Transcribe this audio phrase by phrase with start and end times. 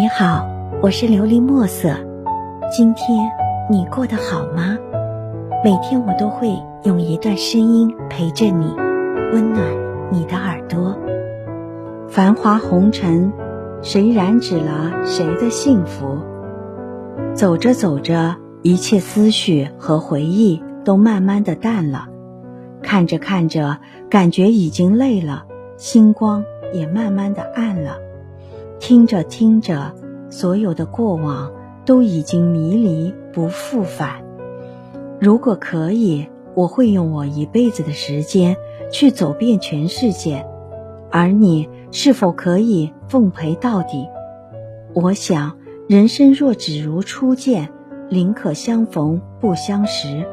[0.00, 0.48] 你好，
[0.80, 1.90] 我是琉璃墨色。
[2.74, 3.30] 今天
[3.68, 4.78] 你过得好吗？
[5.62, 8.74] 每天我都会用一段声音陪着你，
[9.30, 9.62] 温暖
[10.10, 10.96] 你的耳朵。
[12.08, 13.30] 繁华红尘，
[13.82, 16.16] 谁染指了谁的幸福？
[17.34, 22.08] 走着走着，一切思绪和回忆都慢慢的淡了。
[22.82, 23.76] 看着看着，
[24.08, 25.44] 感觉已经累了，
[25.76, 27.98] 星光也慢慢的暗了。
[28.80, 29.92] 听着听着，
[30.30, 31.52] 所有的过往
[31.84, 34.22] 都已经迷离不复返。
[35.20, 38.56] 如果可以，我会用我一辈子的时间
[38.90, 40.46] 去走遍全世界，
[41.10, 44.08] 而你是否可以奉陪到底？
[44.94, 47.68] 我想，人生若只如初见，
[48.08, 50.26] 宁可相逢不相识。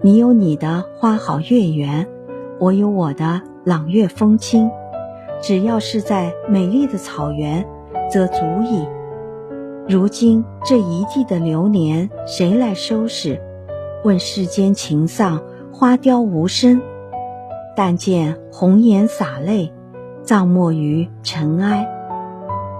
[0.00, 2.08] 你有你的花好月圆，
[2.58, 4.70] 我有我的朗月风清。
[5.42, 7.62] 只要是在美丽的草原。
[8.10, 8.86] 则足矣。
[9.88, 13.40] 如今这一地的流年，谁来收拾？
[14.02, 15.40] 问世间情丧，
[15.72, 16.80] 花凋无声。
[17.76, 19.72] 但见红颜洒泪，
[20.22, 21.88] 葬没于尘埃。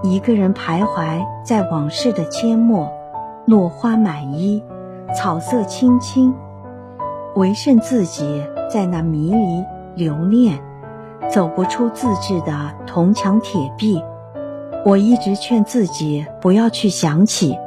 [0.03, 2.89] 一个人徘徊在往事的阡陌，
[3.45, 4.63] 落花满衣，
[5.15, 6.33] 草色青青，
[7.35, 9.65] 唯剩自己在那迷离
[9.95, 10.59] 留恋，
[11.29, 14.01] 走不出自制的铜墙铁壁。
[14.85, 17.57] 我一直劝自己不要去想起，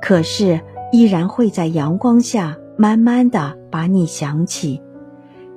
[0.00, 0.58] 可是
[0.90, 4.80] 依然会在阳光下慢慢的把你想起，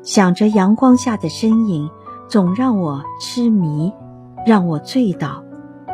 [0.03, 1.89] 想着阳光下的身影，
[2.27, 3.93] 总让我痴迷，
[4.45, 5.41] 让我醉倒。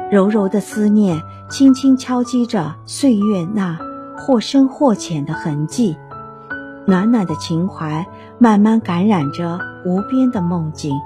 [0.10, 3.78] 柔柔的思念轻轻敲击着岁月那
[4.18, 5.96] 或深或浅的痕迹，
[6.88, 8.04] 暖暖的情怀
[8.40, 11.00] 慢慢感染着无边的梦境，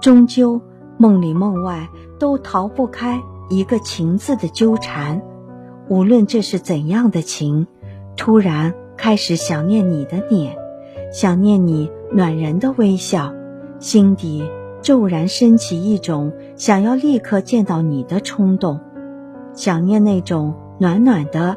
[0.00, 0.60] 终究。
[0.96, 1.88] 梦里梦外
[2.18, 3.20] 都逃不开
[3.50, 5.22] 一个情字的纠缠，
[5.88, 7.66] 无论这是怎样的情，
[8.16, 10.56] 突然开始想念你的脸，
[11.12, 13.32] 想念你暖人的微笑，
[13.78, 14.48] 心底
[14.82, 18.80] 骤然升起一种想要立刻见到你的冲动，
[19.52, 21.56] 想念那种暖暖的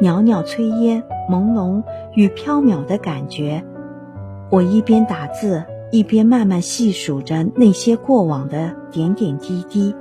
[0.00, 1.82] 袅袅炊烟、朦胧
[2.14, 3.64] 与飘渺的感觉。
[4.50, 5.64] 我一边打字。
[5.92, 9.94] 一边慢慢细数着那些过往的点点滴滴，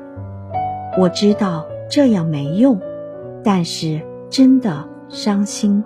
[0.98, 2.80] 我知道这样没用，
[3.44, 5.84] 但是真的伤心。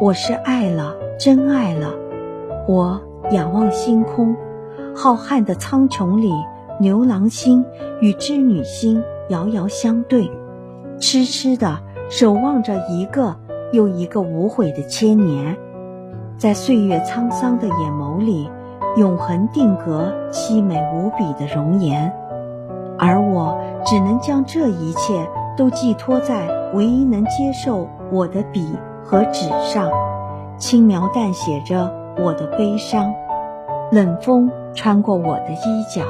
[0.00, 1.94] 我是爱了，真爱了。
[2.68, 4.36] 我仰望星空，
[4.94, 6.30] 浩瀚的苍穹里，
[6.78, 7.64] 牛郎星
[8.02, 10.30] 与织女星遥遥相对，
[11.00, 11.78] 痴痴的
[12.10, 13.34] 守望着一个
[13.72, 15.56] 又一个无悔的千年，
[16.36, 18.50] 在岁月沧桑的眼眸里。
[18.96, 22.12] 永恒定格，凄美无比的容颜，
[22.98, 29.88] 而我只能将这一切都寄托在唯一能接受我的笔和纸上，
[30.56, 33.12] 轻描淡写着我的悲伤。
[33.90, 36.02] 冷风穿过我的衣角，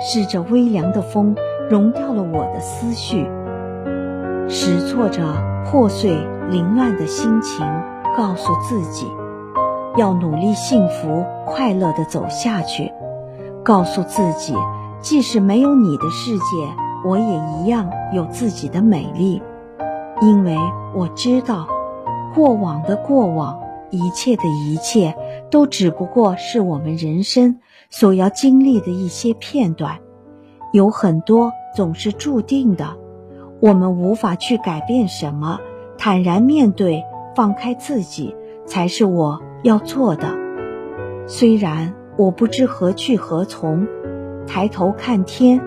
[0.00, 1.36] 试着微凉的风
[1.68, 3.28] 融掉了我的思绪，
[4.48, 5.22] 拾错着
[5.66, 6.16] 破碎
[6.48, 7.66] 凌乱的心情，
[8.16, 9.06] 告诉自己。
[9.96, 12.92] 要努力幸福快乐的走下去，
[13.64, 14.54] 告诉自己，
[15.00, 16.44] 即使没有你的世界，
[17.04, 19.42] 我也一样有自己的美丽。
[20.22, 20.56] 因为
[20.94, 21.66] 我知道，
[22.34, 23.58] 过往的过往，
[23.90, 25.16] 一切的一切，
[25.50, 27.58] 都只不过是我们人生
[27.88, 29.98] 所要经历的一些片段。
[30.72, 32.96] 有很多总是注定的，
[33.60, 35.58] 我们无法去改变什么，
[35.98, 37.02] 坦然面对，
[37.34, 38.36] 放开自己，
[38.70, 39.42] 才是我。
[39.62, 40.26] 要做的，
[41.26, 43.86] 虽然我不知何去何从，
[44.46, 45.60] 抬头看天，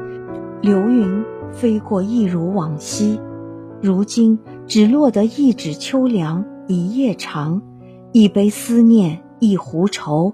[0.62, 3.19] 流云飞过，一如往昔。
[3.80, 7.62] 如今只落得一纸秋凉，一夜长，
[8.14, 10.34] 一杯思念，一壶愁，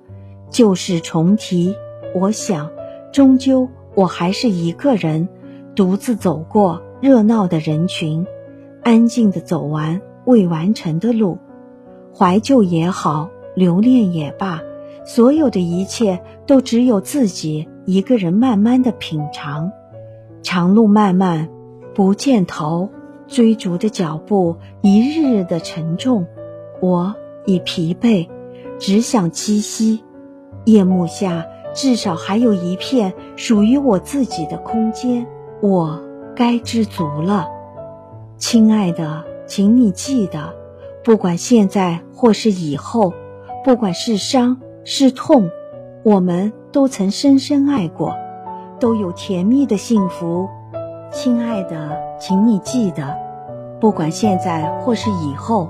[0.50, 1.76] 旧事重提。
[2.16, 2.70] 我想，
[3.12, 5.28] 终究我还是一个人，
[5.76, 8.26] 独自走过热闹的人群，
[8.84, 11.40] 安静的走完未完成的路，
[12.16, 13.30] 怀旧也好。
[13.56, 14.62] 留恋也罢，
[15.04, 19.70] 所有的一切都只有自己一个人慢慢的品尝。
[20.42, 21.50] 长路漫漫，
[21.94, 22.90] 不见头，
[23.28, 26.26] 追逐的脚步一日日的沉重，
[26.80, 27.14] 我
[27.46, 28.30] 已疲惫，
[28.78, 30.06] 只想栖息。
[30.64, 35.28] 夜幕下，至少还有一片属于我自己的空间，
[35.62, 36.02] 我
[36.34, 37.48] 该知足了。
[38.38, 40.54] 亲爱的，请你记得，
[41.04, 43.14] 不管现在或是以后。
[43.62, 45.50] 不管是伤是痛，
[46.02, 48.16] 我们都曾深深爱过，
[48.80, 50.48] 都有甜蜜的幸福
[51.12, 53.18] 亲爱的，请你记得，
[53.82, 55.70] 不管现在或是以后，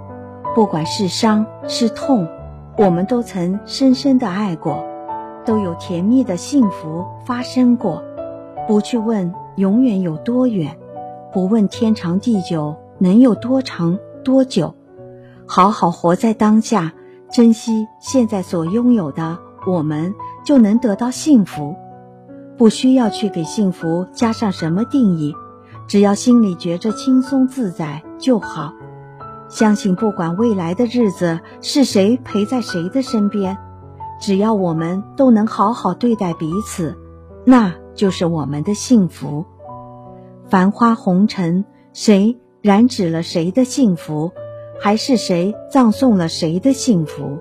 [0.54, 2.28] 不管是伤是痛，
[2.78, 4.86] 我们都曾深深的爱过，
[5.44, 8.04] 都有甜蜜的幸福发生过。
[8.68, 10.78] 不去问永远有多远，
[11.34, 14.76] 不问天长地久能有多长多久，
[15.52, 16.94] 好好活在当下，
[17.32, 20.14] 珍惜现在所拥有的，我们
[20.46, 21.76] 就能得到幸福。
[22.56, 25.34] 不需要去给幸福加上什么定义，
[25.88, 28.74] 只要心里觉着轻松自在就好。
[29.48, 33.58] 相信不管未来的日子是谁陪在谁的身边，
[34.22, 36.96] 只要我们都能好好对待彼此，
[37.44, 39.46] 那就是我们的幸福。
[40.48, 44.32] 繁花红尘，谁染指了谁的幸福，
[44.80, 47.38] 还是谁葬送了谁的幸福？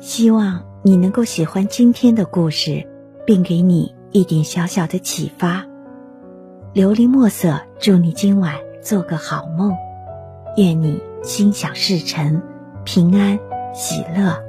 [0.00, 2.86] 希望你能够喜欢今天的故事，
[3.26, 3.94] 并给你。
[4.12, 5.66] 一点小小的启发，
[6.72, 9.72] 琉璃墨色，祝你今晚做个好梦，
[10.56, 12.40] 愿你心想事成，
[12.84, 13.36] 平安
[13.74, 14.43] 喜乐。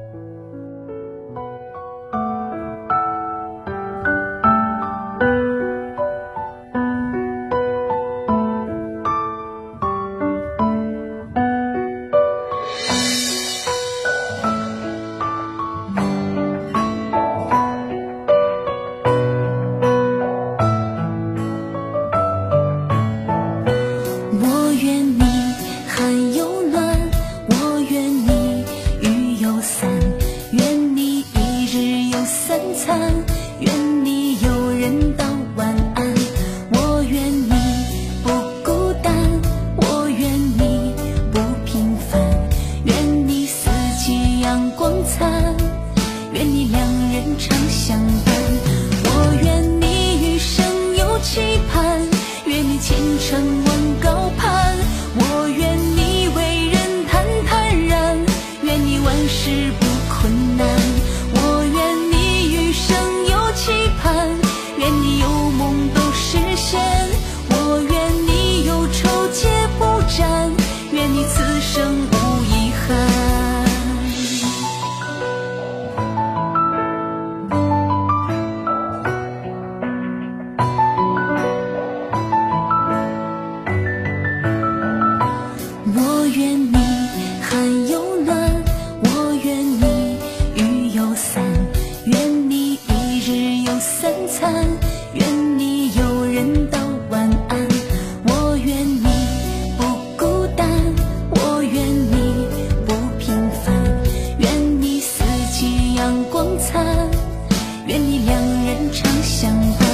[107.87, 109.87] 愿你两人常相伴。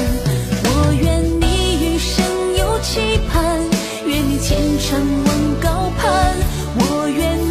[0.63, 1.45] 我愿你
[1.83, 2.25] 余生
[2.57, 3.59] 有期盼，
[4.07, 6.35] 愿你前程望高攀。
[6.75, 7.37] 我愿。
[7.45, 7.50] 你。